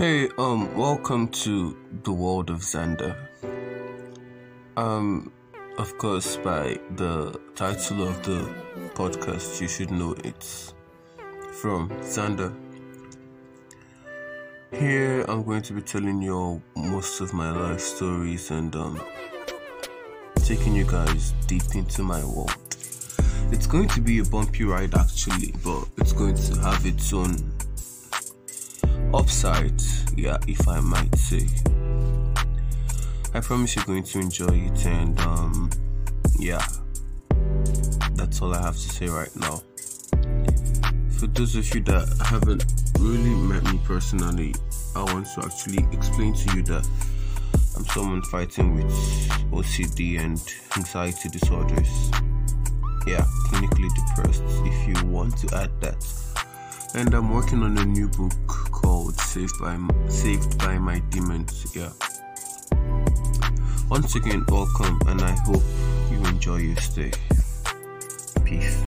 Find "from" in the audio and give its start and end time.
11.60-11.90